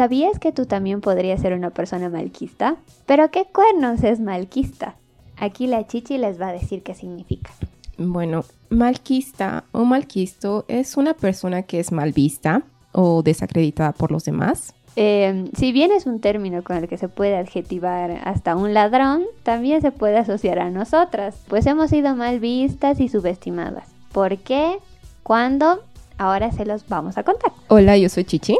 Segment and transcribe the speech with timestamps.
[0.00, 2.76] ¿Sabías que tú también podrías ser una persona malquista?
[3.04, 4.94] ¿Pero qué cuernos es malquista?
[5.36, 7.50] Aquí la chichi les va a decir qué significa.
[7.98, 12.62] Bueno, malquista o malquisto es una persona que es mal vista
[12.92, 14.72] o desacreditada por los demás.
[14.96, 19.24] Eh, si bien es un término con el que se puede adjetivar hasta un ladrón,
[19.42, 23.86] también se puede asociar a nosotras, pues hemos sido mal vistas y subestimadas.
[24.12, 24.78] ¿Por qué?
[25.22, 25.82] ¿Cuándo?
[26.16, 27.52] Ahora se los vamos a contar.
[27.68, 28.56] Hola, yo soy Chichi.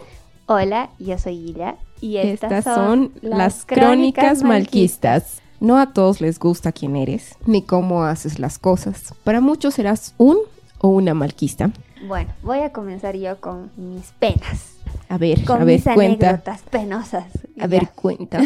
[0.52, 5.40] Hola, yo soy Ila y estas, Estas son las crónicas malquistas.
[5.60, 9.14] No a todos les gusta quién eres, ni cómo haces las cosas.
[9.22, 10.38] Para muchos serás un
[10.80, 11.70] o una malquista.
[12.04, 14.74] Bueno, voy a comenzar yo con mis penas,
[15.08, 16.30] A ver, con a ver, mis cuenta.
[16.30, 17.26] anécdotas penosas.
[17.60, 18.40] A ver, cuenta.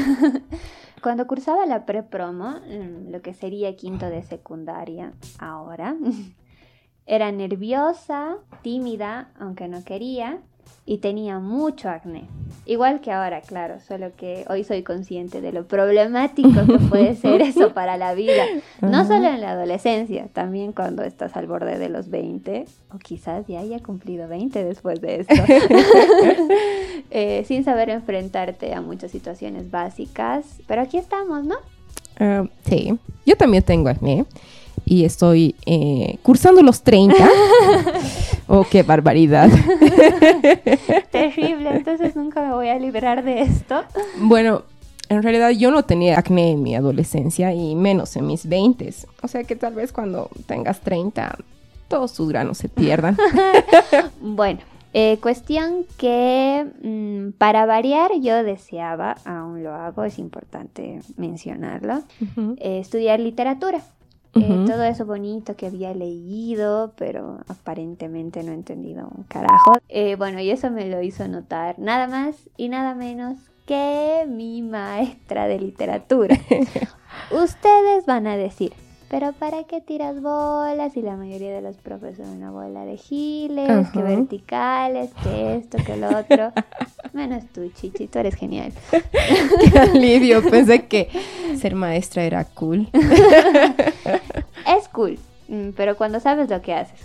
[1.02, 5.96] Cuando cursaba la pre-promo, mm, lo que sería quinto de secundaria ahora,
[7.06, 10.42] era nerviosa, tímida, aunque no quería,
[10.86, 12.24] y tenía mucho acné.
[12.66, 17.40] Igual que ahora, claro, solo que hoy soy consciente de lo problemático que puede ser
[17.42, 18.44] eso para la vida.
[18.80, 23.46] No solo en la adolescencia, también cuando estás al borde de los 20, o quizás
[23.46, 25.34] ya haya cumplido 20 después de esto.
[27.10, 30.44] Eh, sin saber enfrentarte a muchas situaciones básicas.
[30.66, 31.54] Pero aquí estamos, ¿no?
[32.18, 34.24] Ah, sí, yo también tengo acné
[34.84, 37.14] y estoy eh, cursando los 30.
[38.48, 39.50] oh, qué barbaridad.
[41.10, 43.82] Terrible, entonces nunca me voy a librar de esto.
[44.18, 44.62] Bueno,
[45.08, 48.94] en realidad yo no tenía acné en mi adolescencia y menos en mis 20.
[49.22, 51.36] O sea que tal vez cuando tengas 30,
[51.88, 53.16] todos tus granos se pierdan.
[54.20, 54.60] Bueno,
[54.96, 62.02] eh, cuestión que mm, para variar yo deseaba, aún lo hago, es importante mencionarlo,
[62.58, 63.80] eh, estudiar literatura.
[64.34, 69.74] Eh, todo eso bonito que había leído, pero aparentemente no he entendido un carajo.
[69.88, 74.62] Eh, bueno, y eso me lo hizo notar nada más y nada menos que mi
[74.62, 76.36] maestra de literatura.
[77.30, 78.72] Ustedes van a decir,
[79.08, 80.96] pero ¿para qué tiras bolas?
[80.96, 85.78] Y la mayoría de los profes son una bola de giles, que verticales, que esto,
[85.84, 86.52] que lo otro.
[87.12, 88.72] Menos tú, Chichi, tú eres genial.
[88.90, 91.08] Qué alivio, pensé que
[91.56, 92.88] ser maestra era cool.
[94.94, 95.18] Cool,
[95.48, 97.00] mm, pero cuando sabes lo que haces.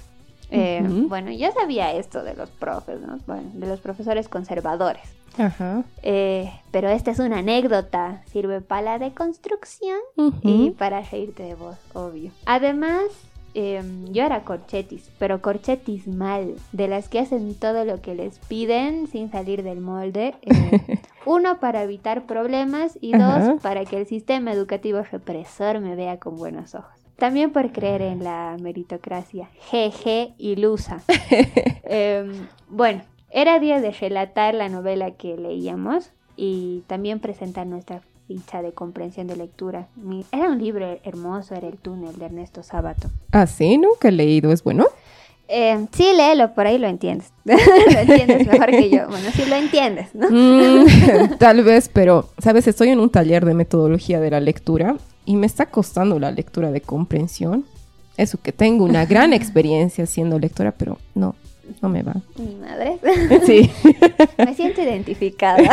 [0.51, 1.09] Eh, Ujú.
[1.09, 3.17] Bueno, yo sabía esto de los profes, ¿no?
[3.27, 5.03] Bueno, de los profesores conservadores.
[5.37, 5.83] Ajá.
[6.01, 8.23] Eh, pero esta es una anécdota.
[8.31, 10.39] Sirve para la deconstrucción Ujú.
[10.41, 12.31] y para reírte de vos, obvio.
[12.47, 13.03] Además,
[13.53, 18.39] eh, yo era corchetis, pero corchetis mal, de las que hacen todo lo que les
[18.39, 20.33] piden sin salir del molde.
[20.41, 20.71] eh,
[21.25, 23.49] uno, para evitar problemas y Ajá.
[23.49, 26.98] dos, para que el sistema educativo represor me vea con buenos ojos.
[27.19, 29.49] También por creer en la meritocracia.
[29.69, 31.01] Jeje, ilusa.
[31.91, 38.61] Em, bueno, era día de relatar la novela que leíamos y también presentar nuestra ficha
[38.61, 39.87] de comprensión de lectura.
[40.31, 43.09] Era un libro hermoso, era El túnel de Ernesto Sábato.
[43.31, 44.85] Ah, sí, nunca he leído, ¿es bueno?
[45.47, 47.33] Eh, sí, léelo, por ahí lo entiendes.
[47.43, 47.55] lo
[47.99, 49.07] entiendes mejor que yo.
[49.09, 50.27] Bueno, sí lo entiendes, ¿no?
[50.29, 54.95] Mm, tal vez, pero, sabes, estoy en un taller de metodología de la lectura
[55.29, 57.63] y me está costando la lectura de comprensión.
[58.17, 61.35] Eso que tengo una gran experiencia siendo lectora, pero no,
[61.83, 62.15] no me va.
[62.35, 62.97] Mi madre.
[63.45, 63.69] Sí.
[64.39, 65.69] me siento identificada.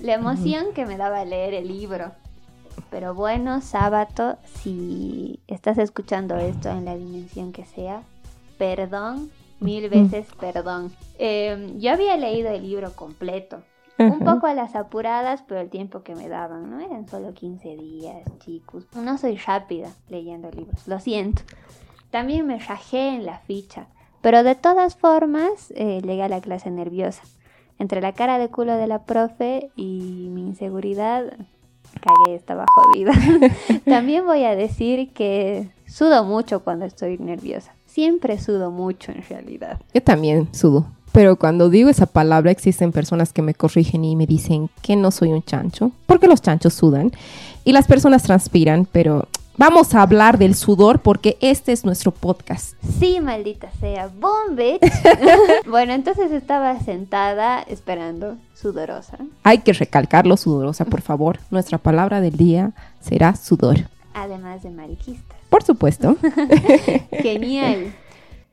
[0.00, 2.12] La emoción que me daba leer el libro.
[2.90, 8.04] Pero bueno, sábado, si estás escuchando esto en la dimensión que sea,
[8.56, 9.30] perdón,
[9.60, 10.90] mil veces perdón.
[11.18, 13.60] Eh, yo había leído el libro completo.
[13.98, 16.80] Un poco a las apuradas, pero el tiempo que me daban, ¿no?
[16.80, 18.86] Eran solo 15 días, chicos.
[18.94, 21.42] No soy rápida leyendo libros, lo siento.
[22.10, 23.86] También me rajé en la ficha,
[24.20, 27.22] pero de todas formas eh, llegué a la clase nerviosa.
[27.78, 31.24] Entre la cara de culo de la profe y mi inseguridad,
[32.00, 33.12] cagué, estaba jodida.
[33.84, 37.74] También voy a decir que sudo mucho cuando estoy nerviosa.
[37.86, 39.80] Siempre sudo mucho en realidad.
[39.92, 40.86] Yo también sudo.
[41.14, 45.12] Pero cuando digo esa palabra existen personas que me corrigen y me dicen que no
[45.12, 47.12] soy un chancho, porque los chanchos sudan
[47.64, 52.74] y las personas transpiran, pero vamos a hablar del sudor porque este es nuestro podcast.
[52.98, 54.10] Sí, maldita sea.
[54.50, 54.82] Bitch.
[55.70, 59.16] bueno, entonces estaba sentada esperando, sudorosa.
[59.44, 61.38] Hay que recalcarlo sudorosa, por favor.
[61.52, 63.88] Nuestra palabra del día será sudor.
[64.14, 65.38] Además de mariquistas.
[65.48, 66.16] Por supuesto.
[67.22, 67.94] Genial.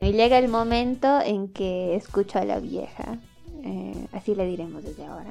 [0.02, 3.18] Y llega el momento en que escucho a la vieja.
[3.64, 5.30] eh, así le diremos desde ahora.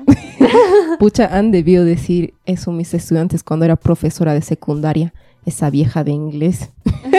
[1.01, 5.13] Pucha, han debido decir eso mis estudiantes cuando era profesora de secundaria.
[5.45, 6.71] Esa vieja de inglés.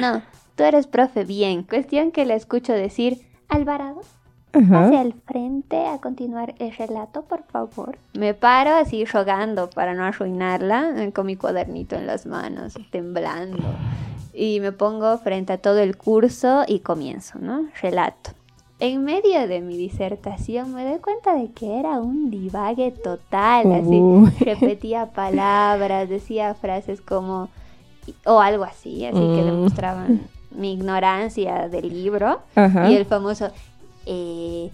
[0.00, 0.22] No,
[0.54, 1.62] tú eres profe bien.
[1.62, 4.02] Cuestión que la escucho decir, Alvarado,
[4.52, 4.84] Ajá.
[4.86, 7.96] hacia el frente a continuar el relato, por favor.
[8.12, 13.64] Me paro así rogando para no arruinarla, eh, con mi cuadernito en las manos, temblando.
[14.40, 17.66] Y me pongo frente a todo el curso y comienzo, ¿no?
[17.82, 18.30] Relato.
[18.78, 24.44] En medio de mi disertación me doy cuenta de que era un divague total, así
[24.44, 27.48] repetía palabras, decía frases como
[28.24, 29.46] o algo así, así que Mm.
[29.46, 30.20] demostraban
[30.52, 32.88] mi ignorancia del libro Ajá.
[32.88, 33.50] y el famoso
[34.06, 34.70] eh,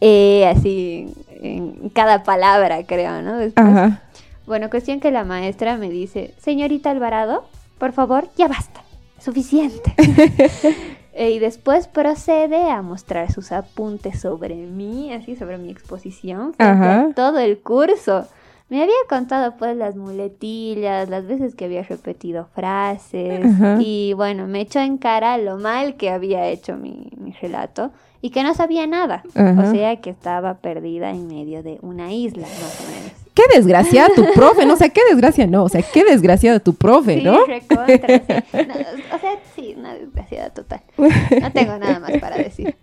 [0.00, 1.12] eh, así
[1.42, 3.36] en cada palabra creo, ¿no?
[3.36, 4.02] Después, Ajá.
[4.46, 7.44] bueno, cuestión que la maestra me dice, señorita Alvarado,
[7.78, 8.80] por favor, ya basta,
[9.22, 9.94] suficiente.
[11.14, 16.84] Eh, y después procede a mostrar sus apuntes sobre mí, así sobre mi exposición, frente
[16.84, 17.00] Ajá.
[17.02, 18.26] a todo el curso.
[18.70, 23.76] Me había contado pues las muletillas, las veces que había repetido frases Ajá.
[23.78, 27.90] y bueno, me echó en cara lo mal que había hecho mi, mi relato
[28.22, 29.22] y que no sabía nada.
[29.34, 29.64] Ajá.
[29.68, 33.21] O sea que estaba perdida en medio de una isla, más o menos.
[33.34, 36.74] Qué desgraciada tu profe, no, o sea, qué desgracia, no, o sea, qué desgraciada tu
[36.74, 37.44] profe, Sí, ¿no?
[37.46, 38.34] recontra, sí.
[38.66, 38.74] No,
[39.16, 40.80] o sea, sí, una desgraciada total.
[40.98, 42.76] No tengo nada más para decir.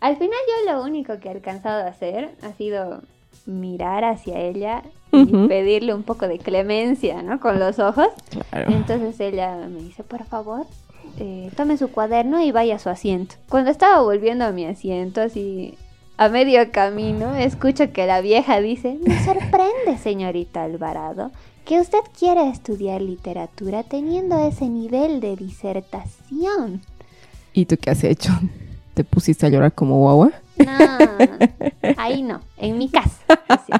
[0.00, 3.02] Al final yo lo único que he alcanzado a hacer ha sido
[3.46, 7.40] mirar hacia ella y pedirle un poco de clemencia, ¿no?
[7.40, 8.06] Con los ojos.
[8.30, 8.72] Claro.
[8.72, 10.64] Entonces ella me dice, por favor,
[11.18, 13.34] eh, tome su cuaderno y vaya a su asiento.
[13.48, 15.76] Cuando estaba volviendo a mi asiento, así
[16.16, 21.30] a medio camino, escucho que la vieja dice, me sorprende, señorita Alvarado,
[21.64, 26.82] que usted quiera estudiar literatura teniendo ese nivel de disertación.
[27.52, 28.32] ¿Y tú qué has hecho?
[28.94, 30.32] ¿Te pusiste a llorar como guagua?
[30.58, 30.98] No,
[31.96, 33.40] ahí no, en mi casa.
[33.48, 33.72] así.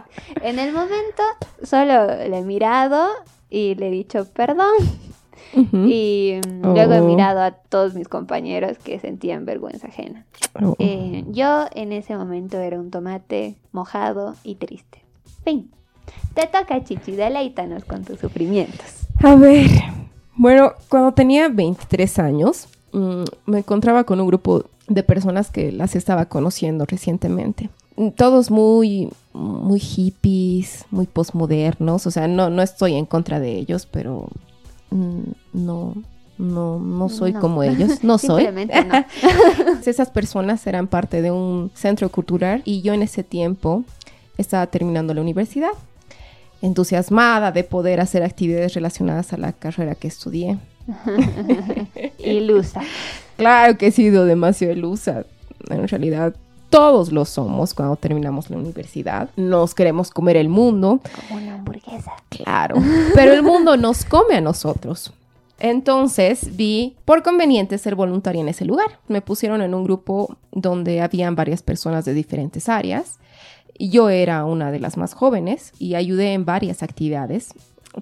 [0.43, 1.23] En el momento
[1.63, 3.09] solo le he mirado
[3.51, 4.73] y le he dicho perdón.
[5.55, 7.05] Y mm, luego he Oh.
[7.07, 10.25] mirado a todos mis compañeros que sentían vergüenza ajena.
[10.63, 10.77] Oh.
[10.79, 15.03] Eh, yo en ese momento era un tomate mojado y triste.
[15.45, 15.71] Fin.
[16.35, 19.07] Te toca, Chichi, deleítanos con tus sufrimientos.
[19.23, 19.69] A ver,
[20.37, 25.95] bueno, cuando tenía 23 años, mm, me encontraba con un grupo de personas que las
[25.95, 27.71] estaba conociendo recientemente.
[27.97, 33.53] Mm, Todos muy, muy hippies, muy posmodernos, o sea, no, no estoy en contra de
[33.59, 34.29] ellos, pero
[34.93, 35.95] no,
[36.39, 37.41] no, no soy No.
[37.41, 38.47] como ellos, no soy.
[38.53, 39.07] No.
[39.87, 43.85] Esas personas eran parte de un centro cultural y yo en ese tiempo
[44.39, 45.71] estaba terminando la universidad,
[46.63, 50.59] entusiasmada de poder hacer actividades relacionadas a la carrera que estudié.
[52.19, 52.81] Ilusa.
[53.37, 55.25] Claro que he sido demasiado ilusa.
[55.71, 56.35] En realidad,
[56.71, 59.29] todos lo somos cuando terminamos la universidad.
[59.37, 62.13] Nos queremos comer el mundo, Como hamburguesa.
[62.29, 62.77] claro,
[63.15, 65.13] pero el mundo nos come a nosotros.
[65.63, 68.99] Entonces vi por conveniente ser voluntaria en ese lugar.
[69.07, 73.21] Me pusieron en un grupo donde habían varias personas de diferentes áreas.
[73.79, 77.55] Yo era una de las más jóvenes y ayudé en varias actividades,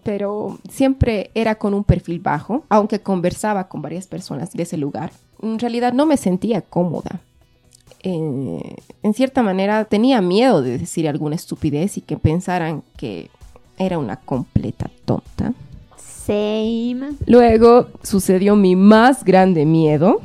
[0.02, 5.12] pero siempre era con un perfil bajo, aunque conversaba con varias personas de ese lugar.
[5.42, 7.20] En realidad no me sentía cómoda.
[8.02, 13.28] Eh, en cierta manera tenía miedo de decir alguna estupidez y que pensaran que
[13.80, 15.54] era una completa tonta.
[15.96, 17.14] Same.
[17.26, 20.20] Luego sucedió mi más grande miedo.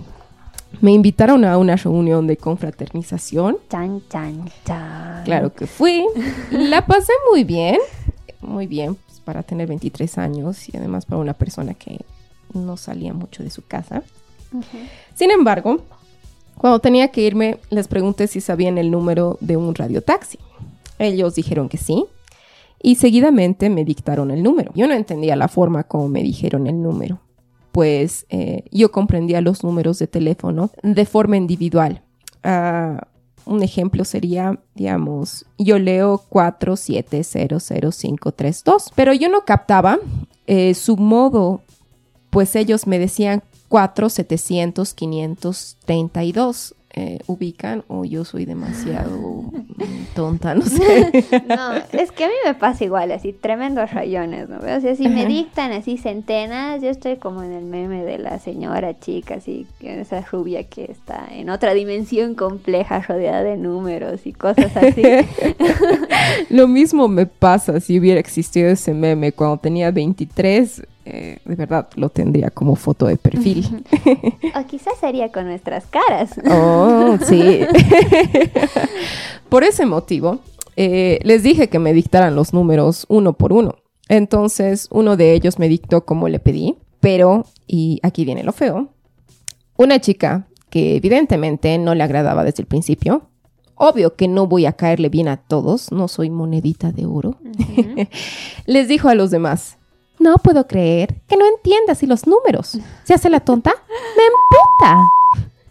[0.82, 3.58] Me invitaron a una reunión de confraternización.
[3.70, 5.24] Chan, chan, chan.
[5.24, 6.06] Claro que fui.
[6.52, 7.78] La pasé muy bien.
[8.42, 12.02] Muy bien pues, para tener 23 años y además para una persona que
[12.54, 14.04] no salía mucho de su casa.
[15.16, 15.80] Sin embargo,
[16.58, 20.40] cuando tenía que irme, les pregunté si sabían el número de un radiotaxi.
[21.00, 22.06] Ellos dijeron que sí.
[22.86, 24.72] Y seguidamente me dictaron el número.
[24.76, 27.20] Yo no entendía la forma como me dijeron el número.
[27.72, 32.04] Pues eh, yo comprendía los números de teléfono de forma individual.
[32.44, 33.08] Ah,
[33.46, 39.98] un ejemplo sería, digamos, yo leo 4700532, pero yo no captaba
[40.46, 41.64] eh, su modo,
[42.30, 46.76] pues ellos me decían 4700 532.
[46.98, 51.12] Eh, ubican o yo soy demasiado mm, tonta, no sé.
[51.46, 54.60] No, es que a mí me pasa igual, así, tremendos rayones, ¿no?
[54.60, 58.40] O sea, si me dictan así centenas, yo estoy como en el meme de la
[58.40, 64.32] señora chica, así, esa rubia que está en otra dimensión compleja, rodeada de números y
[64.32, 65.04] cosas así.
[66.50, 70.84] Lo mismo me pasa si hubiera existido ese meme cuando tenía 23.
[71.06, 73.86] Eh, de verdad, lo tendría como foto de perfil.
[74.56, 76.32] o quizás sería con nuestras caras.
[76.50, 77.60] Oh, sí.
[79.50, 80.40] por ese motivo,
[80.76, 83.76] eh, les dije que me dictaran los números uno por uno.
[84.10, 88.90] Entonces, uno de ellos me dictó como le pedí, pero, y aquí viene lo feo,
[89.78, 93.30] una chica que evidentemente no le agradaba desde el principio,
[93.76, 97.38] obvio que no voy a caerle bien a todos, no soy monedita de oro,
[98.66, 99.78] les dijo a los demás,
[100.20, 102.78] no puedo creer que no entienda así los números.
[103.04, 103.72] ¿Se hace la tonta?
[104.18, 105.04] ¡Me emputa!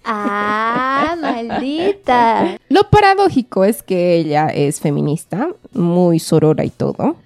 [0.04, 2.58] Ah, maldita.
[2.68, 7.16] Lo paradójico es que ella es feminista, muy sorora y todo.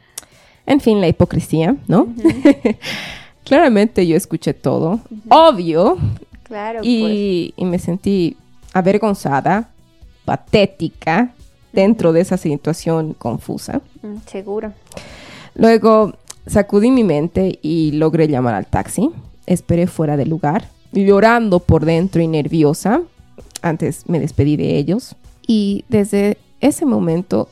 [0.67, 2.09] En fin, la hipocresía, ¿no?
[3.45, 5.97] Claramente yo escuché todo, obvio,
[6.43, 8.37] Claro, y, y me sentí
[8.75, 9.71] avergonzada,
[10.27, 11.33] patética,
[11.73, 13.81] dentro de esa situación confusa.
[14.01, 14.13] pues.
[14.15, 14.73] mm, Seguro.
[15.55, 16.13] Luego
[16.49, 19.11] sacudí mi mente y logré llamar al taxi.
[19.47, 23.03] Esperé fuera del lugar, llorando por dentro y nerviosa.
[23.63, 25.15] Antes me despedí de ellos.
[25.47, 27.49] Y desde ese momento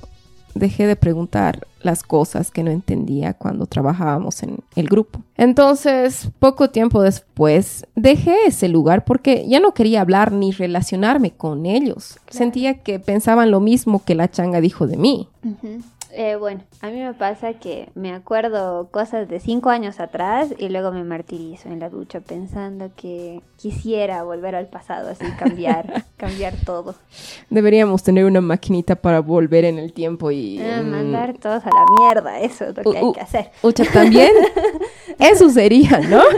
[0.55, 5.21] dejé de preguntar las cosas que no entendía cuando trabajábamos en el grupo.
[5.37, 11.65] Entonces, poco tiempo después, dejé ese lugar porque ya no quería hablar ni relacionarme con
[11.65, 12.19] ellos.
[12.29, 15.29] Sentía que pensaban lo mismo que la changa dijo de mí.
[15.45, 15.83] Ujú.
[16.19, 20.71] Eh, bueno, a mí me pasa que me acuerdo cosas de cinco años atrás y
[20.71, 26.55] luego me martirizo en la ducha pensando que quisiera volver al pasado, así cambiar, cambiar
[26.65, 26.95] todo.
[27.51, 30.59] Deberíamos tener una maquinita para volver en el tiempo y...
[30.59, 33.51] Ah, mm, mandar todos a la mierda, eso es lo que Uh, hay que hacer.
[33.63, 34.33] Ucha, también.
[35.19, 36.23] Eso sería, ¿no?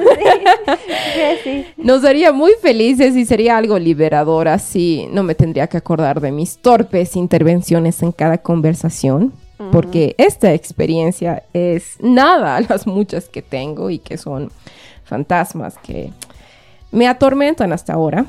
[1.14, 1.66] Sí, sí.
[1.76, 4.46] Nos haría muy felices y sería algo liberador.
[4.46, 9.32] Así no me tendría que acordar de mis torpes intervenciones en cada conversación.
[9.72, 14.52] Porque esta experiencia es nada a las muchas que tengo y que son
[15.04, 16.12] fantasmas que
[16.92, 18.26] me atormentan hasta ahora.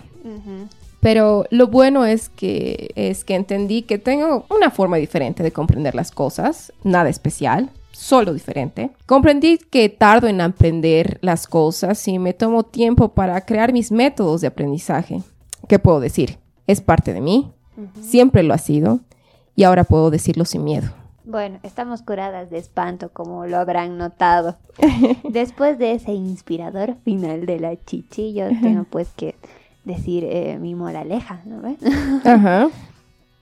[1.01, 5.95] Pero lo bueno es que es que entendí que tengo una forma diferente de comprender
[5.95, 8.91] las cosas, nada especial, solo diferente.
[9.05, 14.41] Comprendí que tardo en aprender las cosas y me tomo tiempo para crear mis métodos
[14.41, 15.21] de aprendizaje.
[15.67, 16.37] ¿Qué puedo decir?
[16.67, 17.51] Es parte de mí,
[18.01, 18.99] siempre lo ha sido
[19.55, 20.98] y ahora puedo decirlo sin miedo.
[21.29, 24.57] Bueno, estamos curadas de espanto, como lo habrán notado.
[25.29, 29.35] Después de ese inspirador final de la chichi, yo tengo pues que
[29.83, 31.77] decir eh, mi moraleja, ¿no ves?
[32.25, 32.69] Ajá.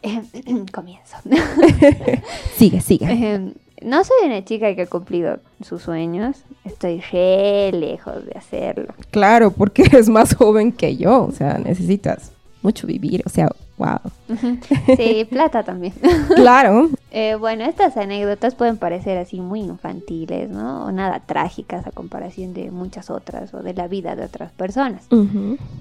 [0.74, 1.16] Comienzo.
[2.58, 3.06] Sigue, sigue.
[3.10, 6.44] Ejem, No soy una chica que ha cumplido sus sueños.
[6.66, 8.94] Estoy re lejos de hacerlo.
[9.12, 12.34] Claro, porque eres más joven que yo, o sea, necesitas
[12.68, 14.00] mucho vivir, o sea, wow.
[14.98, 15.94] Sí, plata también.
[16.36, 16.90] Claro.
[17.12, 20.86] Eh, bueno, estas anécdotas pueden parecer así muy infantiles, ¿no?
[20.86, 25.08] O nada trágicas a comparación de muchas otras o de la vida de otras personas.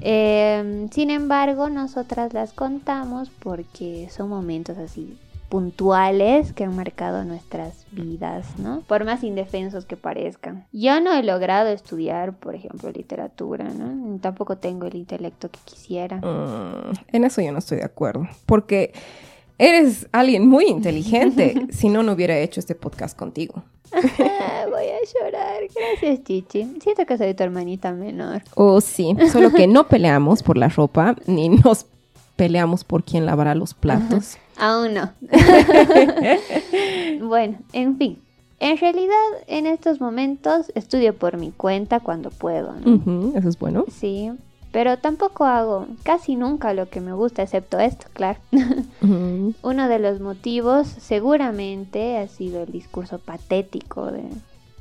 [0.01, 7.87] Eh, sin embargo, nosotras las contamos porque son momentos así puntuales que han marcado nuestras
[7.93, 8.83] vidas, ¿no?
[8.87, 10.67] Por más indefensos que parezcan.
[10.73, 14.19] Yo no he logrado estudiar, por ejemplo, literatura, ¿no?
[14.19, 16.19] Tampoco tengo el intelecto que quisiera.
[16.19, 18.93] Mm, en eso yo no estoy de acuerdo, porque
[19.59, 23.63] eres alguien muy inteligente, si no, no hubiera hecho este podcast contigo.
[23.93, 25.63] Ah, voy a llorar.
[25.75, 26.77] Gracias, Chichi.
[26.81, 28.43] Siento que soy tu hermanita menor.
[28.57, 31.87] Oh, sí, solo que no peleamos por la ropa, ni nos
[32.37, 34.39] peleamos por quién lavará los platos.
[34.59, 35.11] Aún no.
[37.27, 38.23] bueno, en fin.
[38.59, 39.15] En realidad,
[39.49, 43.37] en estos momentos estudio por mi cuenta cuando puedo, ¿no?
[43.37, 43.85] Eso es bueno.
[43.91, 44.31] Sí,
[44.73, 48.39] pero tampoco hago casi nunca lo que me gusta, excepto esto, claro.
[49.03, 54.25] Uno de los motivos seguramente ha sido el discurso patético de,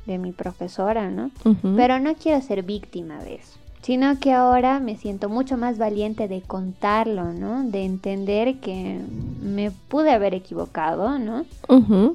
[0.06, 1.30] de mi profesora, ¿no?
[1.76, 6.26] Pero no quiero ser víctima de eso, sino que ahora me siento mucho más valiente
[6.26, 7.62] de contarlo, ¿no?
[7.62, 8.98] De entender que
[9.40, 11.44] me pude haber equivocado, ¿no?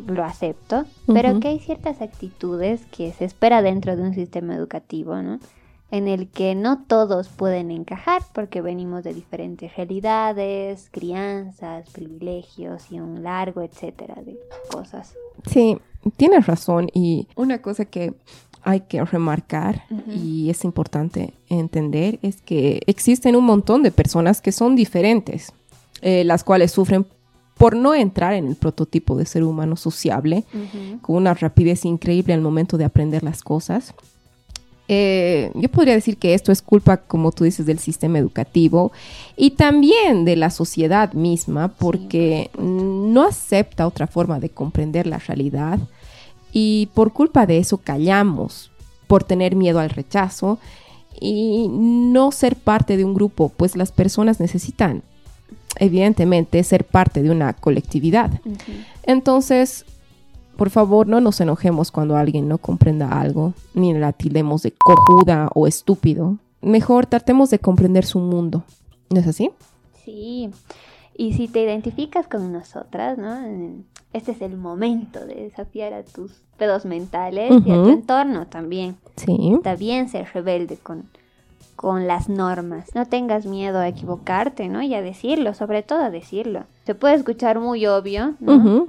[0.06, 5.22] Lo acepto, pero que hay ciertas actitudes que se espera dentro de un sistema educativo,
[5.22, 5.40] ¿no?
[5.92, 13.00] En el que no todos pueden encajar porque venimos de diferentes realidades, crianzas, privilegios y
[13.00, 14.38] un largo etcétera de
[14.70, 15.16] cosas.
[15.50, 15.78] Sí,
[16.18, 16.90] tienes razón.
[16.94, 18.14] Y una cosa que
[18.64, 20.12] hay que remarcar Ujú.
[20.12, 25.52] y es importante entender es que existen un montón de personas que son diferentes,
[26.02, 27.06] eh, las cuales sufren
[27.58, 30.46] por no entrar en el prototipo de ser humano sociable,
[31.04, 33.94] con una rapidez increíble al momento de aprender las cosas.
[34.88, 38.92] Eh, yo podría decir que esto es culpa, como tú dices, del sistema educativo
[39.38, 45.80] y también de la sociedad misma, porque no acepta otra forma de comprender la realidad
[46.52, 48.72] y por culpa de eso callamos,
[49.08, 50.60] por tener miedo al rechazo
[51.20, 55.04] y no ser parte de un grupo, pues las personas necesitan,
[55.78, 58.32] evidentemente, ser parte de una colectividad.
[59.04, 59.86] Entonces,
[60.58, 65.50] por favor, no nos enojemos cuando alguien no comprenda algo, ni la tildemos de cojuda
[65.54, 66.38] o estúpido.
[66.62, 68.64] Mejor tratemos de comprender su mundo.
[69.10, 69.52] ¿No es así?
[70.06, 70.50] Sí,
[71.22, 73.38] Y si te identificas con nosotras, ¿no?
[74.12, 78.96] Este es el momento de desafiar a tus pedos mentales y a tu entorno también.
[79.18, 79.52] Sí.
[79.54, 81.04] Está bien ser rebelde con,
[81.76, 82.96] con las normas.
[82.96, 84.82] No tengas miedo a equivocarte, ¿no?
[84.82, 86.64] Y a decirlo, sobre todo a decirlo.
[86.88, 88.34] Se puede escuchar muy obvio.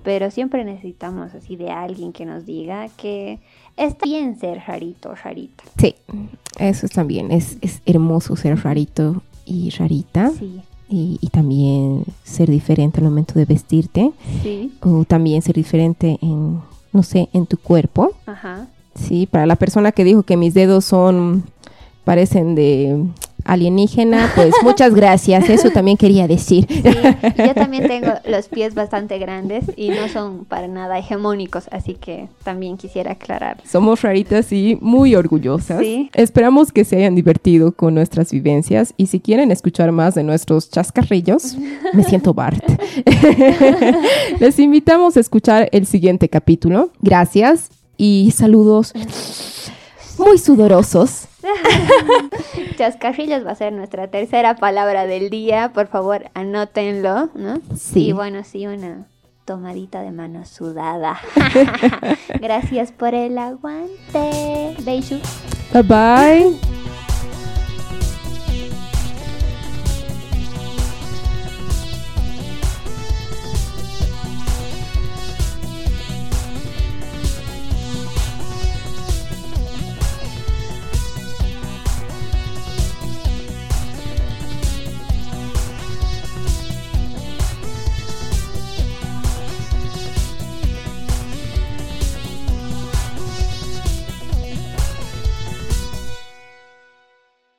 [0.02, 3.40] Pero siempre necesitamos así de alguien que nos diga que
[3.76, 5.64] está bien ser rarito rarita.
[5.76, 5.96] Sí,
[6.58, 7.30] eso es también.
[7.30, 10.30] Es, es hermoso ser rarito y rarita.
[10.30, 10.62] Sí,
[10.94, 14.12] Y, y también ser diferente al momento de vestirte.
[14.42, 16.60] sí, O también ser diferente en,
[16.92, 18.10] no sé, en tu cuerpo.
[18.26, 18.68] ajá.
[18.94, 21.44] Sí, para la persona que dijo que mis dedos son,
[22.04, 23.02] parecen de
[23.44, 25.48] alienígena, pues muchas gracias.
[25.48, 26.66] Eso también quería decir.
[26.68, 26.82] Sí,
[27.38, 32.28] yo también tengo los pies bastante grandes y no son para nada hegemónicos, así que
[32.44, 33.58] también quisiera aclarar.
[33.64, 35.80] Somos raritas y muy orgullosas.
[35.80, 36.10] Sí.
[36.14, 40.70] Esperamos que se hayan divertido con nuestras vivencias y si quieren escuchar más de nuestros
[40.70, 41.56] chascarrillos,
[41.92, 42.64] me siento Bart.
[44.40, 46.90] Les invitamos a escuchar el siguiente capítulo.
[47.00, 48.92] Gracias y saludos
[50.18, 51.28] muy sudorosos.
[52.76, 57.60] Chascarrillos va a ser nuestra tercera palabra del día, por favor anótenlo, ¿no?
[57.76, 58.08] Sí.
[58.08, 59.06] Y bueno, sí, una
[59.44, 61.18] tomadita de mano sudada.
[62.40, 64.76] Gracias por el aguante.
[64.84, 65.18] Beishu.
[65.72, 66.71] Bye bye.